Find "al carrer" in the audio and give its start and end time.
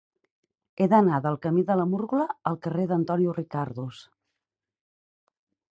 2.53-2.87